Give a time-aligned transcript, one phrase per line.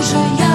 [0.00, 0.49] 就是要。